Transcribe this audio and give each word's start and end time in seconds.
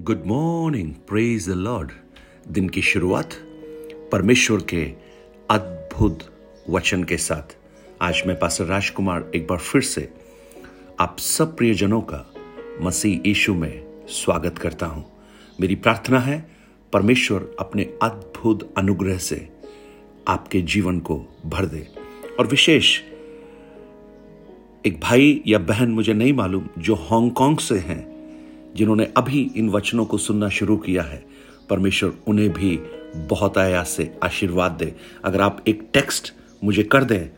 Good 0.00 0.22
morning 0.26 0.92
praise 1.08 1.48
the 1.48 1.52
Lord 1.52 1.90
दिन 2.48 2.68
की 2.68 2.82
शुरुआत 2.82 3.30
परमेश्वर 4.12 4.58
के 4.60 4.92
अद्भुत 5.50 6.18
वचन 6.70 7.04
के 7.04 7.16
साथ। 7.16 7.56
आज 8.02 8.22
मैं 8.26 8.38
पासर 8.38 8.64
राजकुमार 8.64 9.32
एक 9.34 9.46
बार 9.46 9.58
फिर 9.58 9.82
से 9.82 10.12
आप 11.00 11.18
सब 11.18 11.56
प्रियजनों 11.56 12.00
का 12.00 12.34
मसीह 12.80 13.20
यीशु 13.26 13.54
में 13.54 13.84
स्वागत 14.08 14.58
करता 14.58 14.86
हूँ। 14.86 15.04
मेरी 15.60 15.74
प्रार्थना 15.74 16.20
है 16.20 16.50
परमेश्वर 16.92 17.56
अपने 17.58 17.82
अद्भुत 18.02 18.74
अनुग्रह 18.78 19.18
से 19.18 19.48
आपके 20.28 20.60
जीवन 20.60 21.00
को 21.00 21.40
भर 21.46 21.66
दे। 21.66 21.88
और 22.40 22.46
विशेष 22.46 23.00
एक 24.86 25.00
भाई 25.00 25.42
या 25.46 25.58
बहन 25.58 25.90
मुझे 25.90 26.12
नहीं 26.12 26.32
मालूम 26.32 26.68
जो 26.78 26.94
हांगकांग 26.94 27.58
से 27.58 27.78
हैं। 27.78 28.17
जिन्होंने 28.76 29.04
अभी 29.16 29.40
इन 29.56 29.68
वचनों 29.68 30.04
को 30.04 30.18
सुनना 30.18 30.48
शुरू 30.48 30.76
किया 30.76 31.02
है। 31.02 31.24
परमेश्वर 31.70 32.12
उन्हें 32.26 32.52
भी 32.52 32.76
बहुत 33.16 33.58
आया 33.58 33.82
से 33.82 34.12
आशीर्वाद 34.22 34.72
दे। 34.72 34.94
अगर 35.24 35.40
आप 35.40 35.62
एक 35.68 35.88
टेक्स्ट 35.92 36.32
मुझे 36.64 36.82
कर 36.82 37.04
दें 37.04 37.28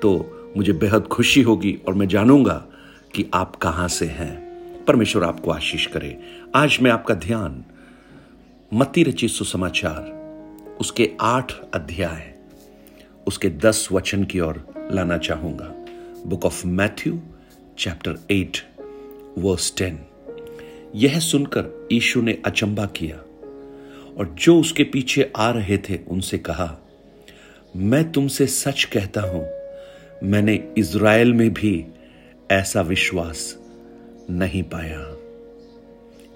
तो 0.00 0.12
मुझे 0.56 0.72
बेहद 0.72 1.02
खुशी 1.02 1.42
होगी 1.42 1.78
और 1.88 1.94
मैं 1.94 2.08
जानूँगा 2.08 2.64
कि 3.14 3.26
आप 3.34 3.56
कहाँ 3.56 3.88
से 3.88 4.06
हैं। 4.06 4.84
परमेश्वर 4.84 5.24
आपको 5.24 5.50
आशीष 5.50 5.86
करे। 5.86 6.18
आज 6.54 6.78
मैं 6.82 6.90
आपका 6.90 7.14
ध्यान 7.14 7.64
मती 8.72 9.02
रचित 9.02 9.30
सुसमाचार, 9.30 10.76
उसके 10.80 11.10
आठ 11.20 11.52
अध्याय, 11.74 12.34
उसके 13.26 13.48
दस 13.48 13.88
वचन 13.92 14.24
की 14.24 14.40
ओर 14.40 14.64
लाना 14.92 15.18
चाहूँगा। 15.18 15.74
Book 16.26 16.44
of 16.44 16.66
Matthew, 16.66 17.20
chapter 17.78 18.18
eight, 18.30 18.58
verse 19.38 19.74
ten. 19.78 19.98
यह 20.94 21.18
सुनकर 21.18 21.88
यीशु 21.92 22.22
ने 22.22 22.38
अचंबा 22.44 22.86
किया 22.86 23.16
और 24.18 24.36
जो 24.38 24.60
उसके 24.60 24.84
पीछे 24.84 25.32
आ 25.36 25.50
रहे 25.50 25.78
थे 25.78 25.98
उनसे 26.08 26.38
कहा, 26.38 26.78
मैं 27.76 28.12
तुमसे 28.12 28.46
सच 28.46 28.84
कहता 28.84 29.20
हूँ, 29.20 29.48
मैंने 30.22 30.74
इज़राइल 30.78 31.32
में 31.32 31.54
भी 31.54 31.86
ऐसा 32.50 32.80
विश्वास 32.80 33.58
नहीं 34.30 34.62
पाया। 34.62 35.00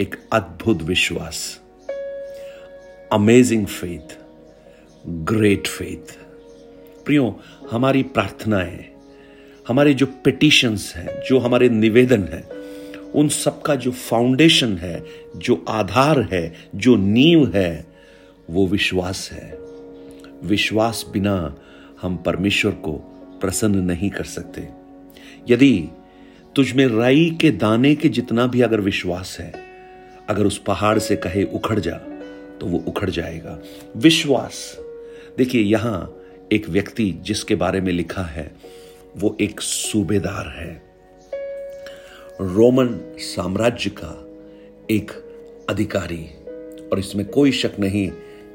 एक 0.00 0.14
अद्भुत 0.32 0.82
विश्वास। 0.82 1.60
अमेजिंग 3.12 3.66
फेथ 3.66 4.18
ग्रेट 5.06 5.66
फेथ 5.66 6.18
प्रियो, 7.04 7.40
हमारी 7.70 8.02
प्रार्थनाएँ, 8.02 8.84
हमारे 9.68 9.94
जो 9.94 10.06
पिटिशंस 10.06 10.92
हैं, 10.96 11.22
जो 11.28 11.38
हमारे 11.38 11.68
निवेदन 11.68 12.22
हैं 12.22 12.53
उन 13.14 13.28
सब 13.28 13.62
का 13.62 13.74
जो 13.74 13.90
फाउंडेशन 13.90 14.76
है, 14.78 15.04
जो 15.36 15.64
आधार 15.68 16.28
है, 16.32 16.54
जो 16.74 16.96
नींव 16.96 17.56
है, 17.56 17.86
वो 18.50 18.66
विश्वास 18.66 19.30
है। 19.32 19.58
विश्वास 20.44 21.04
बिना 21.12 21.56
हम 22.02 22.16
परमेश्वर 22.16 22.72
को 22.72 22.92
प्रसन्न 23.40 23.78
नहीं 23.78 24.10
कर 24.10 24.24
सकते। 24.24 24.68
यदि 25.48 25.84
तुझ 26.56 26.72
में 26.72 26.86
राई 26.86 27.38
के 27.40 27.50
दाने 27.50 27.94
के 27.94 28.08
जितना 28.08 28.46
भी 28.46 28.60
अगर 28.60 28.80
विश्वास 28.80 29.36
है, 29.40 29.52
अगर 30.28 30.46
उस 30.46 30.58
पहाड़ 30.58 30.98
से 30.98 31.16
कहे 31.16 31.44
उखड़ 31.44 31.80
जा 31.80 31.96
तो 32.60 32.66
वो 32.66 32.78
उखड़ 32.78 33.10
जाएगा। 33.10 33.58
विश्वास, 33.96 34.78
देखिए 35.38 35.62
यहाँ 35.62 36.16
एक 36.52 36.68
व्यक्ति 36.68 37.10
जिसके 37.22 37.54
बारे 37.54 37.80
में 37.80 37.92
लिखा 37.92 38.22
है, 38.22 38.54
वो 39.16 39.36
एक 39.40 39.60
सूबेदार 39.60 40.48
है। 40.48 40.93
रोमन 42.40 43.16
साम्राज्य 43.18 43.90
का 43.90 44.28
एक 44.90 45.10
अधिकारी। 45.70 46.26
और 46.92 46.98
इसमें 46.98 47.26
कोई 47.26 47.52
शक 47.52 47.72
नहीं 47.80 48.10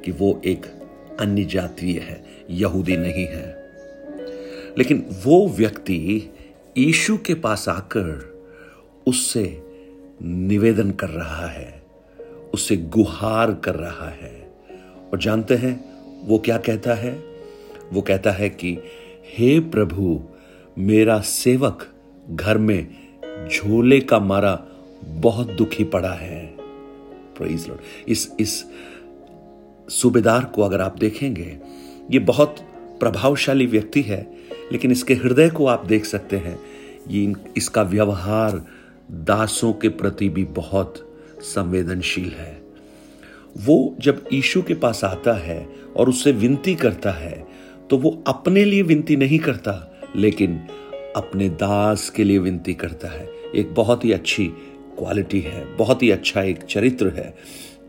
कि 0.05 0.11
वो 0.11 0.41
एक 0.45 0.66
अन्य 1.19 1.44
जातीय 1.44 1.99
है, 1.99 2.23
यहूदी 2.49 2.97
नहीं 2.97 3.25
है। 3.25 3.71
लेकिन 4.77 5.05
वो 5.26 5.48
व्यक्ति 5.48 6.30
यीशु 6.77 7.17
के 7.17 7.33
पास 7.33 7.70
आकर 7.70 8.39
उससे 9.08 9.64
निवेदन 10.23 10.92
कर 10.92 11.09
रहा 11.09 11.48
है, 11.48 11.83
उससे 12.54 12.77
गुहार 12.77 13.54
कर 13.54 13.75
रहा 13.75 14.09
है। 14.09 14.52
और 15.11 15.20
जानते 15.20 15.55
हैं, 15.55 15.86
वो 16.27 16.39
क्या 16.39 16.58
कहता 16.58 16.93
है? 16.93 17.23
वो 17.93 18.02
कहता 18.02 18.31
है 18.31 18.49
कि, 18.49 18.77
हे 19.37 19.59
प्रभु, 19.59 20.23
मेरा 20.77 21.20
सेवक 21.20 21.87
घर 22.30 22.58
में 22.58 23.08
झोले 23.48 24.00
का 24.00 24.20
मारा 24.20 24.54
बहुत 25.04 25.52
दुखी 25.52 25.83
पड़ा 25.86 26.14
है। 26.14 26.45
प्रेज 27.38 27.67
लॉर्ड 27.67 28.10
इस 28.10 28.32
इस 28.39 28.64
सूबेदार 29.89 30.45
को 30.45 30.61
अगर 30.61 30.82
आप 30.82 30.98
देखेंगे, 30.98 31.58
ये 32.11 32.20
बहुत 32.22 32.55
प्रभावशाली 32.99 33.66
व्यक्ति 33.66 34.02
है, 34.02 34.22
लेकिन 34.72 34.92
इसके 34.92 35.14
हृदय 35.14 35.49
को 35.49 35.66
आप 35.67 35.86
देख 35.86 36.05
सकते 36.05 36.38
हैं, 36.38 36.60
ये 37.10 37.33
इसका 37.58 37.82
व्यवहार 37.83 38.61
दासों 39.10 39.72
के 39.73 39.89
प्रति 39.89 40.30
भी 40.30 40.44
बहुत 40.55 41.05
संवेदनशील 41.44 42.32
है। 42.32 42.58
वो 43.58 43.95
जब 43.99 44.23
यीशु 44.33 44.61
के 44.61 44.73
पास 44.73 45.04
आता 45.04 45.33
है 45.33 45.67
और 45.95 46.10
उससे 46.10 46.32
विनती 46.32 46.76
करता 46.76 47.11
है 47.11 47.48
तो 47.89 47.98
वो 47.98 48.11
अपने 48.28 48.64
लिए 48.66 48.82
विनती 48.82 49.16
नहीं 49.16 49.39
करता, 49.39 49.73
लेकिन 50.16 50.60
अपने 51.19 51.49
दास 51.49 52.09
के 52.09 52.23
लिए 52.23 52.37
विनती 52.37 52.73
करता 52.73 53.07
है। 53.07 53.27
एक 53.55 53.73
बहुत 53.73 54.05
ही 54.05 54.11
अच्छी 54.11 54.45
क्वालिटी 54.97 55.39
है, 55.39 55.65
बहुत 55.77 56.03
ही 56.03 56.09
अच्छा 56.11 56.41
एक 56.41 56.63
चरित्र 56.63 57.09
है 57.09 57.33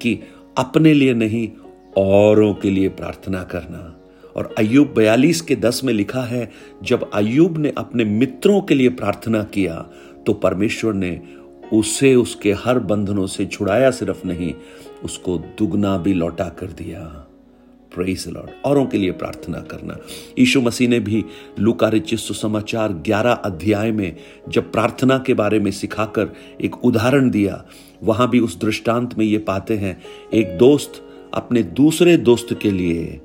कि 0.02 0.18
अपने 0.58 0.94
लिए 0.94 1.14
नहीं, 1.14 1.48
औरों 1.96 2.52
के 2.54 2.70
लिए 2.70 2.88
प्रार्थना 2.88 3.42
करना। 3.44 3.96
और 4.36 4.54
अयुब 4.58 4.92
बयालीस 4.94 5.40
के 5.40 5.56
दस 5.56 5.80
में 5.84 5.92
लिखा 5.92 6.22
है, 6.22 6.50
जब 6.82 7.10
अयुब 7.14 7.58
ने 7.58 7.72
अपने 7.78 8.04
मित्रों 8.04 8.60
के 8.60 8.74
लिए 8.74 8.88
प्रार्थना 8.88 9.42
किया 9.44 9.74
तो 10.26 10.32
परमेश्वर 10.32 10.94
ने 10.94 11.20
उसे, 11.72 12.14
उसके 12.14 12.52
हर 12.52 12.78
बंधनों 12.78 13.26
से 13.26 13.46
छुड़ाया 13.46 13.90
सिर्फ़ 13.90 14.26
नहीं, 14.26 14.54
उसको 15.04 15.36
दुगना 15.58 15.96
भी 15.98 16.14
लौटा 16.14 16.48
कर 16.48 16.66
दिया। 16.66 17.26
प्रेस 17.94 18.28
लॉर्ड 18.28 18.50
औरों 18.64 18.86
के 18.86 18.98
लिए 18.98 19.10
प्रार्थना 19.10 19.58
करना। 19.58 19.96
यीशु 20.38 20.60
मसीह 20.60 20.88
ने 20.88 21.00
भी 21.00 21.24
लुका 21.58 21.88
रिचित 21.88 22.18
सुसमाचार 22.18 22.92
11 22.92 23.32
अध्याय 23.32 23.92
में 23.92 24.16
जब 24.48 24.72
प्रार्थना 24.72 25.18
के 25.18 25.34
बारे 25.34 25.58
में 25.58 25.70
सिखाकर 25.70 26.32
एक 26.60 26.84
उदाहरण 26.84 27.30
दिया, 27.30 27.64
वहाँ 28.02 28.30
भी 28.30 28.40
उस 28.40 28.60
दृष्टांत 28.60 29.18
में 29.18 29.24
ये 29.24 29.38
पाते 29.38 29.76
हैं। 29.76 30.02
एक 30.34 30.58
दोस्त 30.58 31.02
अपने 31.34 31.62
दूसरे 31.62 32.16
दोस्त 32.16 32.58
के 32.62 32.70
लिए 32.70 33.20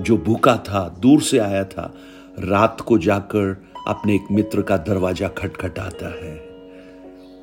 जो 0.00 0.16
भूखा 0.16 0.56
था, 0.56 0.96
दूर 1.00 1.22
से 1.22 1.38
आया 1.38 1.64
था, 1.64 1.94
रात 2.38 2.80
को 2.80 2.98
जाकर 2.98 3.64
अपने 3.88 4.14
एक 4.14 4.24
मित्र 4.32 4.62
का 4.62 4.76
दरवाज़ा 4.76 5.28
खटखटाता 5.28 6.08
है। 6.08 6.45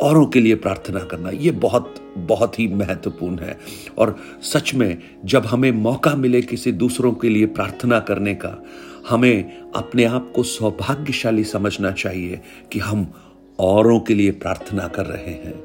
औरों 0.04 0.26
के 0.26 0.40
लिए 0.40 0.56
प्रार्थना 0.56 1.00
करना, 1.00 1.30
ये 1.30 1.52
बहुत 1.52 2.14
बहुत 2.18 2.60
ही 2.60 2.68
महत्वपूर्ण 2.68 3.40
है। 3.40 3.60
और 3.98 4.20
सच 4.42 4.74
में, 4.74 4.98
जब 5.26 5.46
हमें 5.46 5.72
मौका 5.72 6.16
मिले 6.16 6.42
किसी 6.42 6.72
दूसरों 6.72 7.12
के 7.12 7.30
लिए 7.30 7.46
प्रार्थना 7.46 8.00
करने 8.00 8.36
का, 8.36 8.64
हमें 9.10 9.62
अपने 9.76 10.04
आप 10.04 10.34
को 10.36 10.44
सौभाग्यशाली 10.44 11.44
समझना 11.44 11.92
चाहिए 11.92 12.42
कि 12.72 12.80
हम 12.80 13.14
औरों 13.60 14.00
के 14.00 14.16
लिए 14.16 14.32
प्रार्थना 14.32 14.88
कर 14.88 15.06
रहे 15.06 15.32
हैं। 15.32 15.64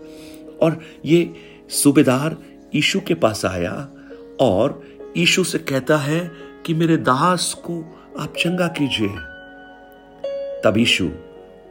और 0.62 0.80
ये 1.04 1.34
सूबेदार 1.68 2.36
ईशु 2.74 3.00
के 3.00 3.14
पास 3.14 3.44
आया 3.44 3.88
और 4.40 4.82
ईशु 5.16 5.44
से 5.44 5.58
कहता 5.58 5.98
है 5.98 6.32
कि 6.66 6.74
मेरे 6.74 6.96
दास 6.96 7.62
को 7.64 7.98
आप 8.18 8.34
चंगा 8.38 8.66
कीजिए। 8.66 9.08
तब 10.64 10.74
ईशु 10.78 11.08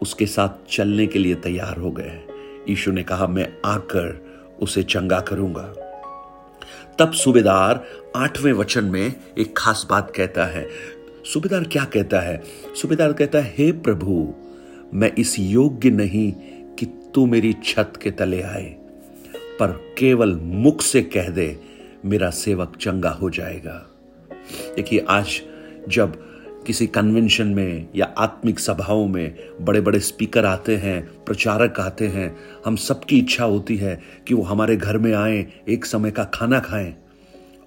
उसके 0.01 0.25
साथ 0.25 0.75
चलने 0.75 1.07
के 1.07 1.19
लिए 1.19 1.35
तैयार 1.35 1.77
हो 1.77 1.91
गए। 1.91 2.36
यीशु 2.69 2.91
ने 2.91 3.03
कहा, 3.03 3.27
मैं 3.27 3.47
आकर 3.65 4.57
उसे 4.61 4.83
चंगा 4.83 5.19
करूँगा। 5.19 5.73
तब 6.99 7.11
सूबेदार 7.13 7.83
आठवें 8.15 8.51
वचन 8.53 8.85
में 8.85 9.13
एक 9.37 9.53
खास 9.57 9.85
बात 9.89 10.11
कहता 10.15 10.45
है। 10.45 10.67
सूबेदार 11.25 11.63
क्या 11.63 11.83
कहता 11.85 12.19
है? 12.19 12.41
सूबेदार 12.81 13.13
कहता 13.13 13.39
है, 13.39 13.53
हे 13.57 13.71
प्रभु, 13.71 14.33
मैं 14.93 15.11
इस 15.15 15.35
योग्य 15.39 15.89
नहीं 15.89 16.31
कि 16.75 16.85
तू 16.85 17.25
मेरी 17.25 17.53
छत 17.63 17.93
के 18.01 18.11
तले 18.11 18.41
आए, 18.41 18.75
पर 19.59 19.71
केवल 19.97 20.35
मुख 20.35 20.81
से 20.81 21.01
कह 21.01 21.29
दे, 21.29 21.59
मेरा 22.05 22.29
सेवक 22.29 22.75
चंगा 22.81 23.09
हो 23.09 23.29
जाएगा। 23.29 23.85
देखिए, 24.75 25.05
आज 25.09 25.41
जब 25.89 26.23
किसी 26.67 26.87
कन्वेंशन 26.87 27.47
में 27.47 27.87
या 27.95 28.13
आत्मिक 28.17 28.59
सभाओं 28.59 29.07
में 29.07 29.35
बड़े 29.61 29.81
बड़े 29.81 29.99
स्पीकर 29.99 30.45
आते 30.45 30.75
हैं, 30.75 31.23
प्रचारक 31.25 31.79
आते 31.79 32.07
हैं, 32.07 32.37
हम 32.65 32.75
सबकी 32.75 33.19
इच्छा 33.19 33.45
होती 33.45 33.77
है 33.77 34.01
कि 34.27 34.33
वो 34.33 34.43
हमारे 34.43 34.77
घर 34.77 34.97
में 34.97 35.13
आए, 35.13 35.47
एक 35.69 35.85
समय 35.85 36.11
का 36.11 36.23
खाना 36.23 36.59
खाएँ, 36.59 36.95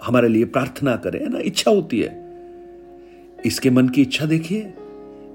हमारे 0.04 0.28
लिए 0.28 0.44
प्रार्थना 0.44 0.96
करें 0.96 1.28
ना? 1.28 1.38
इच्छा 1.38 1.70
होती 1.70 2.00
है। 2.00 2.30
इसके 3.46 3.70
मन 3.70 3.88
की 3.88 4.02
इच्छा 4.02 4.26
देखिए, 4.26 4.72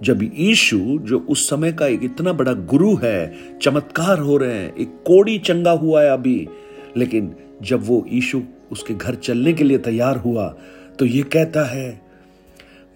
जब 0.04 0.32
यीशु, 0.36 0.80
जो 1.02 1.20
उस 1.20 1.50
समय 1.50 1.72
का 1.72 1.88
एक 1.88 2.04
इतना 2.04 2.34
बड़ा 2.34 2.54
गुरु 2.54 2.96
है, 2.96 3.36
चमत्कार 3.62 4.20
हो 4.20 4.38
रहे 4.38 4.54
हैं, 4.54 4.76
एक 4.76 4.90
कोड़ी 5.08 5.40
चंगा 5.40 5.72
हुआ 5.72 6.04
है 6.04 6.10
अभी, 6.10 6.48
लेकिन 6.98 7.36
जब 7.62 7.88
वो 7.88 8.06
यीशु 8.08 8.42
उसके 8.72 8.94
घर 8.94 9.16
चलने 9.16 9.54
के 9.54 9.64
लिए 9.64 9.78
तैयार 9.78 10.18
हुआ 10.18 10.56
तो 11.00 11.06
ये 11.06 11.24
कहता 11.24 11.66
है 11.66 12.05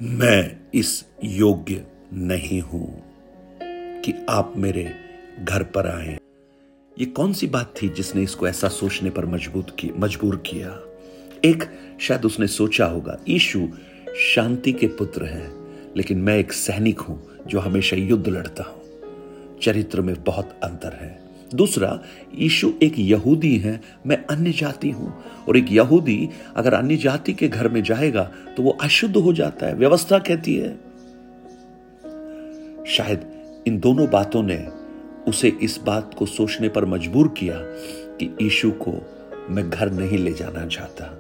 मैं 0.02 0.58
इस 0.74 1.06
योग्य 1.24 1.86
नहीं 2.14 2.62
हूँ 2.62 3.04
कि 4.02 4.14
आप 4.30 4.54
मेरे 4.58 4.94
घर 5.40 5.64
पर 5.64 5.88
आए। 5.88 6.20
ये 7.00 7.06
कौन 7.06 7.34
सी 7.34 7.48
बात 7.48 7.74
थी 7.82 7.90
जिसने 7.90 8.24
इसको 8.24 8.48
ऐसा 8.48 8.68
सोचने 8.68 9.10
पर 9.10 9.26
मज़बूत 9.26 9.76
की, 9.80 9.92
मजबूर 9.98 10.36
किया? 10.36 10.80
एक, 11.46 11.64
शायद 12.02 12.26
उसने 12.26 12.48
सोचा 12.48 12.86
होगा 12.86 13.20
ईशु 13.28 13.68
शांति 14.36 14.74
के 14.74 14.88
पुत्र 14.88 15.26
हैं, 15.26 15.52
लेकिन 15.98 16.18
मैं 16.18 16.38
एक 16.38 16.54
सैनिक 16.54 17.00
हूँ 17.00 17.30
जो 17.48 17.60
हमेशा 17.60 17.96
युद्ध 17.96 18.28
लड़ता 18.28 18.64
हूँ। 18.64 18.82
चरित्र 19.60 20.02
में 20.02 20.24
बहुत 20.24 20.60
अंतर 20.64 20.94
है। 20.94 21.29
दूसरा, 21.54 22.00
यीशु 22.36 22.72
एक 22.84 23.00
यहूदी 23.00 23.56
है, 23.58 23.80
मैं 24.08 24.18
अन्य 24.26 24.52
जाति 24.52 24.90
हूँ। 24.92 25.14
और 25.48 25.58
एक 25.58 25.72
यहूदी 25.72 26.30
अगर 26.56 26.74
अन्य 26.74 26.98
जाति 26.98 27.34
के 27.34 27.48
घर 27.48 27.68
में 27.68 27.82
जाएगा 27.84 28.24
तो 28.58 28.64
वो 28.64 28.78
अशुद्ध 28.82 29.16
हो 29.18 29.34
जाता 29.34 29.66
है, 29.66 29.76
व्यवस्था 29.76 30.20
कहती 30.20 30.56
है। 30.56 30.78
शायद 32.88 33.26
इन 33.68 33.80
दोनों 33.80 34.10
बातों 34.10 34.44
ने 34.44 34.66
उसे 35.28 35.48
इस 35.62 35.80
बात 35.86 36.14
को 36.18 36.26
सोचने 36.26 36.70
पर 36.70 36.86
मजबूर 36.86 37.28
किया 37.38 37.58
कि 38.16 38.36
यीशु 38.42 38.72
को 38.80 38.94
मैं 39.50 39.70
घर 39.70 39.92
नहीं 39.92 40.18
ले 40.18 40.34
जाना 40.34 40.66
चाहता। 40.68 41.16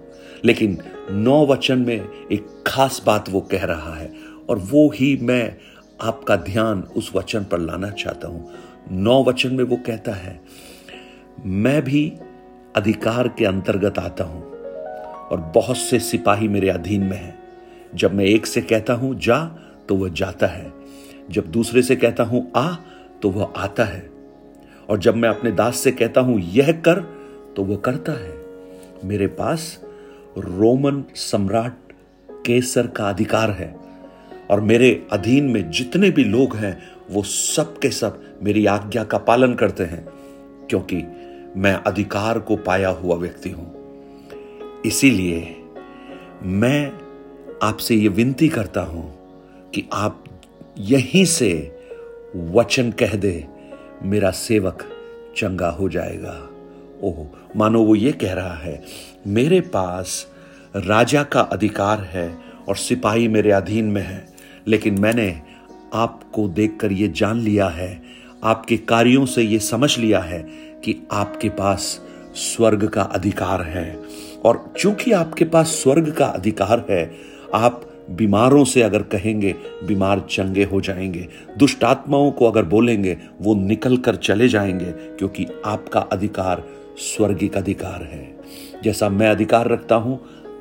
लेकिन 0.45 0.77
नौ 1.11 1.45
वचन 1.45 1.79
में 1.79 2.27
एक 2.31 2.47
खास 2.67 3.01
बात 3.05 3.29
वो 3.29 3.41
कह 3.41 3.63
रहा 3.63 3.95
है, 3.95 4.11
और 4.49 4.59
वो 4.61 4.89
ही 4.89 5.17
मैं 5.21 5.55
आपका 6.01 6.35
ध्यान 6.35 6.81
उस 6.95 7.11
वचन 7.15 7.43
पर 7.43 7.59
लाना 7.59 7.89
चाहता 7.89 8.27
हूँ। 8.27 8.49
नौ 8.91 9.23
वचन 9.23 9.53
में 9.53 9.63
वो 9.63 9.75
कहता 9.75 10.11
है, 10.11 10.39
मैं 11.45 11.81
भी 11.81 12.13
अधिकार 12.75 13.27
के 13.27 13.45
अंतर्गत 13.45 13.99
आता 13.99 14.23
हूँ 14.23 14.43
और 15.29 15.51
बहुत 15.55 15.77
से 15.77 15.99
सिपाही 15.99 16.47
मेरे 16.47 16.69
अधीन 16.69 17.03
में 17.03 17.17
हैं। 17.17 17.39
जब 17.95 18.13
मैं 18.13 18.25
एक 18.25 18.45
से 18.45 18.61
कहता 18.61 18.93
हूँ, 18.93 19.19
जा 19.19 19.43
तो 19.89 19.95
वह 19.95 20.09
जाता 20.09 20.47
है। 20.47 20.73
जब 21.29 21.47
दूसरे 21.47 21.81
से 21.81 21.95
कहता 21.95 22.23
हूँ, 22.23 22.51
आ 22.55 22.75
तो 23.21 23.29
वह 23.29 23.53
आता 23.57 23.83
है। 23.83 24.09
और 24.89 24.99
जब 24.99 25.15
मैं 25.15 25.29
अपने 25.29 25.51
दास 25.51 25.79
से 25.79 25.91
कहता 25.91 26.21
हूँ, 26.21 26.39
यह 26.39 26.71
कर 26.71 26.99
तो 27.57 27.63
वह 27.63 27.75
करता 27.75 28.11
है। 28.11 28.37
मेरे 29.03 29.27
पास 29.27 29.81
रोमन 30.37 31.03
सम्राट 31.15 31.73
केसर 32.31 32.87
का 32.87 33.09
अधिकार 33.09 33.51
है। 33.51 33.78
और 34.49 34.61
मेरे 34.61 34.91
अधीन 35.11 35.49
में 35.49 35.69
जितने 35.71 36.09
भी 36.09 36.23
लोग 36.23 36.55
हैं, 36.55 36.77
वो 37.09 37.23
सब 37.23 37.77
के 37.79 37.89
सब 37.89 38.21
मेरी 38.43 38.65
आज्ञा 38.65 39.03
का 39.03 39.17
पालन 39.17 39.53
करते 39.53 39.83
हैं, 39.83 40.05
क्योंकि 40.69 41.03
मैं 41.57 41.73
अधिकार 41.73 42.39
को 42.39 42.55
पाया 42.57 42.89
हुआ 42.89 43.15
व्यक्ति 43.15 43.49
हूँ। 43.49 44.81
इसीलिए 44.85 45.55
मैं 46.43 46.91
आपसे 47.63 47.95
ये 47.95 48.07
विनती 48.07 48.49
करता 48.49 48.81
हूँ 48.81 49.09
कि 49.73 49.83
आप 49.93 50.23
यहीं 50.79 51.25
से 51.25 51.51
वचन 52.35 52.91
कह 52.91 53.15
दे, 53.15 53.45
मेरा 54.03 54.31
सेवक 54.31 54.85
चंगा 55.37 55.69
हो 55.69 55.89
जाएगा। 55.89 56.35
ओह, 57.03 57.25
मानो 57.55 57.83
वो 57.83 57.95
ये 57.95 58.11
कह 58.11 58.33
रहा 58.33 58.53
है, 58.53 58.81
मेरे 59.27 59.61
पास 59.61 60.25
राजा 60.75 61.23
का 61.23 61.41
अधिकार 61.41 62.01
है 62.03 62.29
और 62.67 62.75
सिपाही 62.75 63.27
मेरे 63.27 63.51
अधीन 63.51 63.85
में 63.85 64.01
है। 64.01 64.27
लेकिन 64.67 64.99
मैंने 64.99 65.41
आपको 65.93 66.47
देखकर 66.47 66.91
ये 66.91 67.07
जान 67.07 67.39
लिया 67.39 67.67
है, 67.67 68.01
आपके 68.43 68.77
कार्यों 68.77 69.25
से 69.25 69.41
ये 69.41 69.59
समझ 69.59 69.97
लिया 69.99 70.19
है 70.19 70.39
कि 70.83 71.07
आपके 71.11 71.49
पास 71.49 72.01
स्वर्ग 72.35 72.87
का 72.87 73.01
अधिकार 73.01 73.61
है। 73.61 73.99
और 74.45 74.73
चूँकि 74.77 75.11
आपके 75.11 75.45
पास 75.45 75.67
स्वर्ग 75.67 76.11
का 76.11 76.25
अधिकार 76.25 76.85
है, 76.89 77.15
आप 77.53 77.85
बीमारों 78.09 78.63
से 78.65 78.81
अगर 78.81 79.03
कहेंगे, 79.03 79.55
बीमार 79.83 80.19
चंगे 80.29 80.63
हो 80.63 80.81
जाएँगे 80.81 81.27
दुष्ट 81.57 81.83
आत्माओं 81.83 82.31
को 82.31 82.45
अगर 82.45 82.65
बोलेंगे, 82.65 83.17
वो 83.41 83.55
निकल 83.55 83.97
कर 83.97 84.15
चले 84.15 84.47
जाएँगे, 84.47 84.85
क्योंकि 84.85 85.45
आपका 85.65 85.99
अधिकार 85.99 86.63
स्वर्गिक 86.97 87.57
अधिकार 87.57 88.03
है। 88.03 88.39
जैसा 88.83 89.09
मैं 89.09 89.29
अधिकार 89.29 89.67
रखता 89.67 89.95
हूँ 89.95 90.19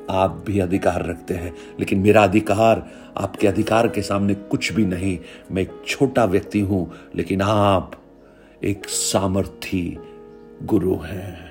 आप 0.09 0.43
भी 0.47 0.59
अधिकार 0.59 1.05
रखते 1.05 1.33
हैं। 1.33 1.55
लेकिन 1.79 1.99
मेरा 1.99 2.23
अधिकार 2.23 2.87
आपके 3.17 3.47
अधिकार 3.47 3.87
के 3.87 4.01
सामने 4.01 4.33
कुछ 4.33 4.71
भी 4.73 4.85
नहीं। 4.85 5.19
मैं 5.51 5.61
एक 5.61 5.71
छोटा 5.87 6.25
व्यक्ति 6.25 6.59
हूँ, 6.59 6.91
लेकिन 7.15 7.41
आप 7.41 7.91
एक 8.63 8.85
सामर्थी 8.85 9.97
गुरु 10.63 10.95
हैं। 10.95 11.49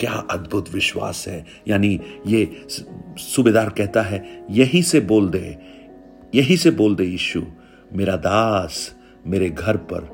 क्या 0.00 0.12
अद्भुत 0.12 0.70
विश्वास 0.70 1.24
है। 1.28 1.46
यानी 1.68 2.00
ये 2.26 2.66
सूबेदार 3.18 3.68
कहता 3.68 4.02
है, 4.02 4.46
यही 4.50 4.82
से 4.82 5.00
बोल 5.00 5.28
दे, 5.28 5.56
यही 6.34 6.56
से 6.56 6.70
बोल 6.70 6.96
दे 6.96 7.04
यीशु, 7.04 7.42
मेरा 7.92 8.16
दास 8.16 8.94
मेरे 9.26 9.50
घर 9.50 9.76
पर 9.76 10.08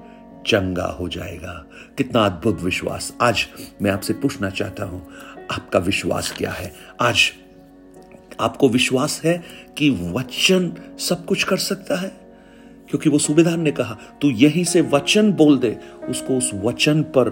चंगा 0.47 0.87
हो 0.87 1.09
जाएगा। 1.09 1.67
कितना 1.99 2.25
अद्भुत 2.27 2.63
विश्वास। 2.63 3.17
आज 3.21 3.47
मैं 3.83 3.91
आपसे 3.91 4.13
पूछना 4.13 4.51
चाहता 4.51 4.85
हूँ, 4.85 5.07
आपका 5.53 5.79
विश्वास 5.79 6.35
क्या 6.39 6.51
है? 6.51 6.73
आज 7.01 7.33
आपको 8.41 8.69
विश्वास 8.69 9.21
है 9.25 9.43
कि 9.77 9.91
वचन 9.91 10.73
सब 10.99 11.25
कुछ 11.25 11.45
कर 11.45 11.57
सकता 11.57 11.97
है? 11.97 12.13
क्योंकि 12.91 13.09
वो 13.09 13.19
सूबेदार 13.19 13.57
ने 13.57 13.71
कहा, 13.71 13.99
तू 14.21 14.31
यहीं 14.31 14.65
से 14.65 14.81
वचन 14.81 15.33
बोल 15.33 15.59
दे। 15.59 15.79
उसको 16.09 16.35
उस 16.35 16.51
वचन 16.55 17.03
पर 17.03 17.31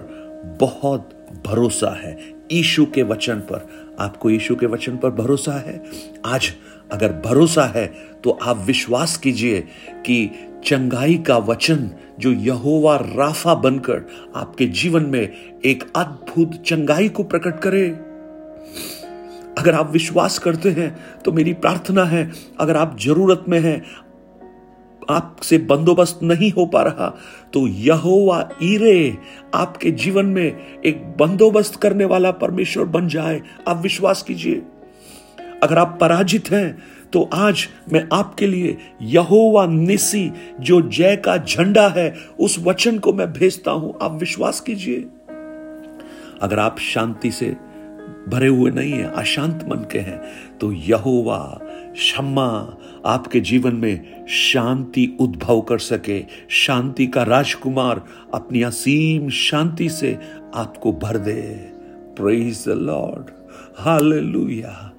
बहुत 0.59 1.09
भरोसा 1.45 1.89
है। 2.01 2.33
ईशु 2.51 2.85
के 2.85 3.03
वचन 3.03 3.35
पर। 3.35 3.67
आपको 3.99 4.29
ईशु 4.29 4.55
के 4.55 4.65
वचन 4.65 4.97
पर 4.97 5.09
भरोसा 5.09 5.53
है? 5.53 5.83
आज 6.25 6.53
अगर 6.91 7.13
भरोसा 7.25 7.63
है 7.63 7.87
तो 8.23 8.31
आप 8.31 8.57
विश्वास 8.57 9.17
कीजिए 9.17 9.61
कि 10.05 10.31
चंगाई 10.65 11.17
का 11.17 11.37
वचन, 11.37 11.89
जो 12.19 12.31
यहोवा 12.31 12.95
राफा 12.95 13.55
बनकर 13.55 14.01
आपके 14.35 14.65
जीवन 14.65 15.05
में 15.05 15.31
एक 15.65 15.83
अद्भुत 15.95 16.63
चंगाई 16.65 17.09
को 17.09 17.23
प्रकट 17.23 17.59
करे। 17.59 18.08
अगर 19.59 19.75
आप 19.75 19.91
विश्वास 19.91 20.37
करते 20.39 20.69
हैं 20.71 20.89
तो 21.25 21.31
मेरी 21.31 21.53
प्रार्थना 21.53 22.03
है, 22.03 22.31
अगर 22.59 22.77
आप 22.77 22.97
ज़रूरत 22.99 23.45
में 23.49 23.59
हैं, 23.59 23.83
आपसे 25.09 25.57
बंदोबस्त 25.59 26.19
नहीं 26.23 26.51
हो 26.51 26.65
पा 26.65 26.81
रहा 26.83 27.07
तो 27.53 27.65
यहोवा 27.67 28.49
ईरे 28.63 29.17
आपके 29.53 29.91
जीवन 29.91 30.25
में 30.25 30.81
एक 30.85 31.03
बंदोबस्त 31.19 31.75
करने 31.75 32.05
वाला 32.05 32.31
परमेश्वर 32.31 32.85
बन 32.87 33.07
जाए। 33.07 33.41
आप 33.67 33.81
विश्वास 33.81 34.21
कीजिए। 34.23 34.61
अगर 35.63 35.77
आप 35.77 35.97
पराजित 36.01 36.51
हैं 36.51 36.77
तो 37.13 37.23
आज 37.33 37.67
मैं 37.93 38.07
आपके 38.13 38.47
लिए 38.47 38.77
यहोवा 39.01 39.65
निसी, 39.65 40.31
जो 40.59 40.81
जय 40.81 41.15
का 41.15 41.37
झंडा 41.37 41.87
है, 41.87 42.13
उस 42.39 42.59
वचन 42.59 42.99
को 42.99 43.13
मैं 43.13 43.31
भेजता 43.33 43.71
हूँ। 43.71 43.97
आप 44.01 44.19
विश्वास 44.19 44.59
कीजिए। 44.59 45.05
अगर 46.41 46.59
आप 46.59 46.79
शांति 46.79 47.31
से 47.31 47.55
भरे 48.29 48.47
हुए 48.47 48.71
नहीं 48.71 48.91
है, 48.91 49.03
अशांत 49.03 49.65
मन 49.69 49.85
के 49.91 49.99
हैं। 49.99 50.21
तो 50.61 50.71
यहोवा 50.71 51.59
क्षमा 51.93 52.77
आपके 53.05 53.39
जीवन 53.39 53.75
में 53.75 54.25
शांति 54.27 55.17
उद्भव 55.19 55.61
कर 55.61 55.77
सके, 55.77 56.23
शांति 56.49 57.07
का 57.07 57.23
राजकुमार 57.23 58.03
अपनी 58.33 58.61
असीम 58.61 59.29
शांति 59.29 59.89
से 59.89 60.17
आपको 60.55 60.91
भर 60.93 61.17
दे। 61.17 61.41
प्रेज 62.19 62.65
द 62.67 62.71
लॉर्ड 62.71 63.31
हालेलुया 63.77 64.91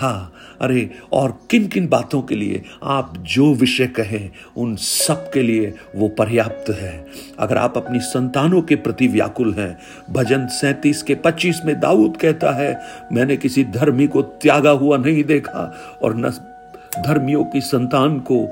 हाँ 0.00 0.32
अरे, 0.60 0.90
और 1.12 1.38
किन 1.50 1.66
किन 1.66 1.88
बातों 1.88 2.22
के 2.22 2.34
लिए 2.34 2.62
आप 2.82 3.14
जो 3.16 3.54
विषय 3.54 3.86
कहें, 3.86 4.30
उन 4.56 4.76
सब 4.76 5.30
के 5.30 5.42
लिए 5.42 5.74
वो 5.96 6.08
पर्याप्त 6.08 6.70
है। 6.70 7.06
अगर 7.38 7.56
आप 7.56 7.76
अपनी 7.76 8.00
संतानों 8.00 8.62
के 8.62 8.76
प्रति 8.76 9.08
व्याकुल 9.08 9.54
हैं, 9.54 9.78
भजन 10.10 10.46
सैंतीस 10.46 11.02
के 11.02 11.14
पच्चीस 11.14 11.60
में 11.64 11.80
दाऊद 11.80 12.16
कहता 12.16 12.50
है, 12.50 12.80
मैंने 13.12 13.36
किसी 13.36 13.64
धर्मी 13.64 14.06
को 14.06 14.22
त्यागा 14.22 14.70
हुआ 14.70 14.96
नहीं 14.96 15.24
देखा, 15.24 15.74
और 16.02 16.16
न 16.16 16.30
धर्मियों 17.06 17.44
की 17.44 17.60
संतान 17.60 18.18
को 18.18 18.44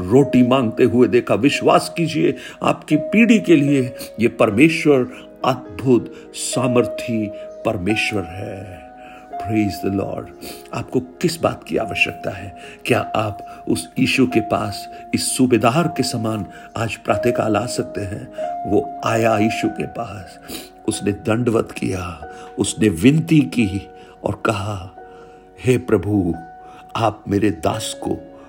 रोटी 0.00 0.42
मांगते 0.42 0.84
हुए 0.84 1.08
देखा। 1.08 1.34
विश्वास 1.34 1.94
कीजिए, 1.96 2.36
आपकी 2.62 2.96
पीढ़ी 2.96 3.38
के 3.38 3.56
लिए 3.56 3.94
ये 4.20 4.28
परमेश्वर 4.28 5.28
अद्भुत 5.44 6.14
सामर्थी 6.34 7.30
परमेश्वर 7.36 8.22
है। 8.22 8.83
प्रेज 9.46 9.80
द 9.84 9.94
लॉर्ड 9.94 10.28
आपको 10.74 11.00
किस 11.00 11.40
बात 11.40 11.64
की 11.64 11.76
आवश्यकता 11.76 12.30
है? 12.30 12.56
क्या 12.86 13.00
आप 13.00 13.64
उस 13.68 13.90
ईशु 13.98 14.26
के 14.26 14.40
पास 14.40 14.88
इस 15.14 15.36
सूबेदार 15.36 15.88
के 15.96 16.02
समान 16.02 16.46
आज 16.76 16.96
प्रातःकाल 16.96 17.56
आ 17.56 17.66
सकते 17.66 18.00
हैं? 18.00 18.32
वो 18.70 19.00
आया 19.04 19.38
ईशु 19.38 19.68
के 19.68 19.86
पास। 19.86 20.38
उसने 20.88 21.12
दंडवत 21.12 21.72
किया, 21.72 22.28
उसने 22.58 22.88
विनती 22.88 23.40
की 23.40 23.88
और 24.24 24.42
कहा, 24.46 24.90
हे 25.64 25.76
hey 25.76 25.86
प्रभु, 25.86 26.34
आप 26.96 27.24
मेरे 27.28 27.50
दास 27.50 27.96
को 28.02 28.40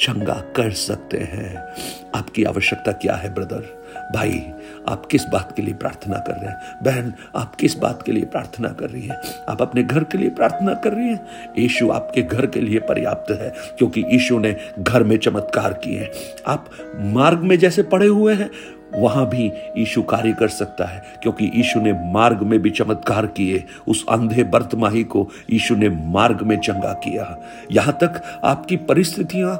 चंगा 0.00 0.34
कर 0.34 0.70
सकते 0.70 1.18
हैं। 1.18 1.56
आपकी 2.14 2.44
आवश्यकता 2.44 2.92
क्या 2.92 3.14
है, 3.14 3.34
ब्रदर? 3.34 3.79
भाई, 4.14 4.52
आप 4.88 5.06
किस 5.06 5.24
बात 5.24 5.52
के 5.56 5.62
लिए 5.62 5.74
प्रार्थना 5.74 6.18
कर 6.18 6.32
रहे 6.32 6.46
हैं? 6.46 6.56
बहन, 6.82 7.14
आप 7.36 7.54
किस 7.54 7.78
बात 7.78 8.02
के 8.02 8.12
लिए 8.12 8.24
प्रार्थना 8.24 8.68
कर 8.68 8.90
रही 8.90 9.06
हैं? 9.06 9.16
आप 9.48 9.62
अपने 9.62 9.82
घर 9.82 10.04
के 10.04 10.18
लिए 10.18 10.30
प्रार्थना 10.30 10.74
कर 10.74 10.92
रही 10.92 11.08
हैं? 11.08 11.20
यीशु 11.58 11.90
आपके 11.90 12.22
घर 12.22 12.46
के 12.46 12.60
लिए 12.60 12.78
पर्याप्त 12.78 13.30
है, 13.30 13.54
क्योंकि 13.78 14.04
यीशु 14.08 14.38
ने 14.38 14.56
घर 14.78 15.02
में 15.02 15.16
चमत्कार 15.16 15.72
किए 15.72 15.98
हैं। 15.98 16.10
आप 16.46 16.70
मार्ग 17.00 17.38
में 17.38 17.58
जैसे 17.58 17.82
पड़े 17.82 18.06
हुए 18.06 18.34
हैं, 18.34 18.50
वहाँ 18.94 19.28
भी 19.28 19.52
यीशु 19.76 20.02
कार्य 20.02 20.32
कर 20.32 20.48
सकता 20.48 20.84
है, 20.84 21.02
क्योंकि 21.22 21.50
यीशु 21.54 21.80
ने 21.80 21.92
मार्ग 21.92 22.42
में 22.42 22.62
भी 22.62 22.70
चमत्कार 22.70 23.26
किए। 23.26 23.64
उस 23.88 24.06
अंधे 24.08 24.44
बर्तमाही 24.44 25.04
को 25.04 25.28
यीशु 25.50 25.74
ने 25.74 25.88
मार्ग 25.88 26.42
में 26.42 26.58
चंगा 26.58 26.92
किया। 26.92 27.38
यहाँ 27.72 27.98
तक 28.00 28.40
आपकी 28.44 28.76
परिस्थितियाँ 28.76 29.54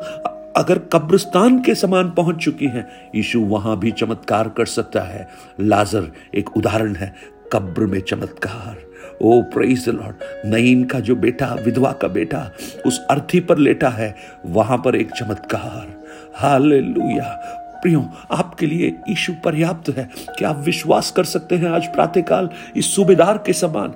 अगर 0.56 0.78
कब्रिस्तान 0.78 1.62
के 1.62 1.74
समान 1.74 2.10
पहुँच 2.10 2.36
चुकी 2.36 2.64
हैं, 2.64 2.88
यीशु 3.14 3.40
वहाँ 3.40 3.78
भी 3.78 3.90
चमत्कार 3.90 4.48
कर 4.48 4.66
सकता 4.66 5.00
है। 5.00 5.28
लाजर 5.60 6.12
एक 6.34 6.56
उदाहरण 6.56 6.94
है, 6.94 7.14
कब्र 7.52 7.82
में 7.82 8.00
चमत्कार। 8.00 8.78
ओ 9.22 9.42
प्रेज 9.42 9.88
लॉर्ड 9.88 10.16
नईन 10.44 10.84
का 10.84 11.00
जो 11.00 11.16
बेटा, 11.16 11.46
विधवा 11.46 11.92
का 11.92 12.08
बेटा, 12.08 12.50
उस 12.86 13.06
अर्थी 13.10 13.40
पर 13.40 13.58
लेटा 13.58 13.88
है, 13.88 14.16
वहाँ 14.46 14.78
पर 14.78 14.96
एक 14.96 15.10
चमत्कार। 15.10 16.04
हालेलुया। 16.34 17.56
प्रियो, 17.82 18.08
आपके 18.30 18.66
लिए 18.66 18.96
ईशु 19.08 19.32
पर्याप्त 19.44 19.96
है। 19.96 20.10
कि 20.38 20.44
आप 20.44 20.56
विश्वास 20.56 21.10
कर 21.10 21.24
सकते 21.24 21.56
हैं 21.56 21.68
आज 21.68 21.86
प्रातःकाल 21.86 22.48
इस 22.76 22.96
सूबेदार 22.96 23.38
के 23.38 23.52
समान? 23.52 23.90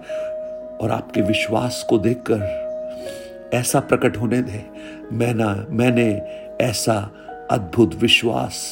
और 0.81 0.91
आपके 0.91 1.21
विश्वास 1.21 1.87
को 1.89 1.99
देखकर 1.99 2.65
ऐसा 3.55 3.81
प्रकट 3.81 4.17
होने 4.17 4.43
दे, 4.43 4.65
मैंने 5.13 5.75
मैंने 5.75 6.23
ऐसा 6.61 7.11
अद्भुत 7.51 7.95
विश्वास 7.95 8.71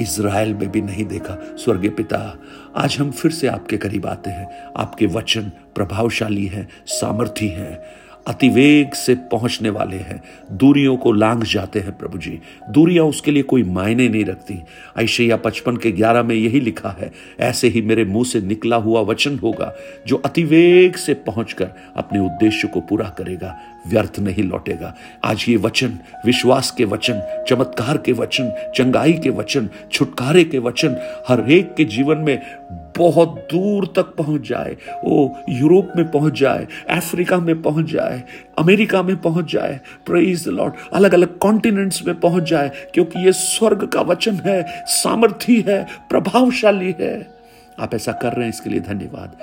इज़राइल 0.00 0.54
में 0.54 0.70
भी 0.70 0.80
नहीं 0.80 1.04
देखा। 1.04 1.38
स्वर्गीय 1.56 1.90
पिता, 1.90 2.38
आज 2.76 2.96
हम 3.00 3.10
फिर 3.10 3.30
से 3.30 3.46
आपके 3.46 3.76
करीब 3.76 4.06
आते 4.06 4.30
हैं। 4.30 4.64
आपके 4.76 5.06
वचन 5.06 5.42
प्रभावशाली 5.74 6.46
हैं, 6.46 6.68
सामर्थी 6.86 7.48
हैं 7.48 7.80
अतिवेग 8.28 8.92
से 8.92 9.14
पहुँचने 9.14 9.70
वाले 9.70 9.96
हैं। 9.96 10.22
दूरियों 10.52 10.96
को 10.96 11.12
लांग 11.12 11.42
जाते 11.42 11.80
हैं 11.80 11.98
प्रभु 11.98 12.18
जी। 12.18 12.40
दूरियाँ 12.70 13.04
उसके 13.04 13.30
लिए 13.30 13.42
कोई 13.42 13.62
मायने 13.62 14.08
नहीं 14.08 14.24
रखती। 14.24 14.62
ऐशैया 14.98 15.36
पचपन 15.36 15.76
के 15.76 15.92
ग्यारह 15.92 16.22
में 16.22 16.34
यही 16.34 16.60
लिखा 16.60 16.96
है, 17.00 17.12
ऐसे 17.40 17.68
ही 17.68 17.82
मेरे 17.82 18.04
मुँह 18.04 18.24
से 18.24 18.40
निकला 18.40 18.76
हुआ 18.76 19.00
वचन 19.00 19.38
होगा, 19.38 19.74
जो 20.06 20.16
अतिवेग 20.16 20.96
से 20.96 21.14
पहुंचकर 21.14 21.70
अपने 21.96 22.18
उद्देश्य 22.18 22.68
को 22.68 22.80
पूरा 22.80 23.08
करेगा। 23.08 23.58
व्यर्थ 23.86 24.18
नहीं 24.18 24.42
लौटेगा। 24.42 24.94
आज 25.24 25.44
ये 25.48 25.56
वचन, 25.56 25.98
विश्वास 26.26 26.70
के 26.70 26.84
वचन, 26.84 27.22
चमत्कार 27.48 27.98
के 27.98 28.12
वचन, 28.12 28.52
चंगाई 28.74 29.12
के 29.12 29.30
वचन, 29.30 29.68
छुटकारे 29.92 30.44
के 30.44 30.58
वचन, 30.58 30.96
हर 31.28 31.50
एक 31.50 31.74
के 31.74 31.84
जीवन 31.84 32.18
में 32.18 32.38
बहुत 32.98 33.34
दूर 33.52 33.86
तक 33.96 34.14
पहुँच 34.16 34.48
जाए। 34.48 34.76
वो 35.04 35.44
यूरोप 35.48 35.92
में 35.96 36.10
पहुँच 36.10 36.38
जाए, 36.40 36.66
अफ्रीका 36.90 37.38
में 37.38 37.62
पहुँच 37.62 37.86
जाए, 37.86 38.22
अमेरिका 38.58 39.02
में 39.02 39.16
पहुँच 39.16 39.52
जाए 39.52 39.80
प्रेज 40.06 40.48
लॉर्ड 40.48 40.74
अलग 40.92 41.14
अलग 41.14 41.38
कॉन्टिनेंट्स 41.38 42.06
में 42.06 42.20
पहुँच 42.20 42.42
जाए, 42.42 42.70
क्योंकि 42.94 43.24
ये 43.24 43.32
स्वर्ग 43.32 43.86
का 43.86 44.00
वचन 44.00 44.34
है, 44.34 44.84
सामर्थी 44.86 45.60
है, 45.68 45.86
प्रभावशाली 46.10 46.94
है। 47.00 47.40
आप 47.80 47.94
ऐसा 47.94 48.12
कर 48.12 48.32
रहे 48.32 48.42
हैं, 48.42 48.50
इसके 48.50 48.70
लिए 48.70 48.80
धन्यवाद। 48.80 49.36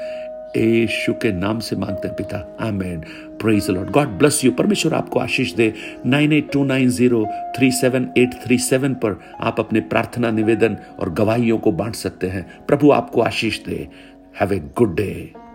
यीशु 0.58 1.14
के 1.14 1.32
नाम 1.32 1.60
से 1.60 1.76
मांगते 1.76 2.08
हैं, 2.08 2.16
पिता। 2.18 2.58
Amen. 2.62 3.00
Praise 3.42 3.70
Lord 3.70 3.90
God 3.90 4.08
bless 4.08 4.46
you 4.46 4.52
परमेश्वर 4.52 4.94
आपको 4.94 5.20
आशीष 5.20 5.54
दे। 5.54 5.74
Nine 6.06 6.34
eight 6.34 6.52
two 6.52 6.64
nine 6.64 6.90
zero 6.90 7.26
three 7.58 7.72
seven 7.72 8.10
eight 8.18 8.34
three 8.44 8.58
seven 8.58 8.94
पर 8.94 9.20
आप 9.42 9.60
अपने 9.60 9.80
प्रार्थना, 9.80 10.32
निवेदन 10.32 10.78
और 11.00 11.14
गवाहियों 11.14 11.58
को 11.58 11.72
बांट 11.72 11.96
सकते 11.96 12.28
हैं। 12.28 12.66
प्रभु 12.68 12.92
आपको 12.92 13.22
आशीष 13.22 13.66
दे। 13.66 13.88
Have 14.42 14.54
a 14.54 14.60
good 14.60 14.96
day 14.96 15.34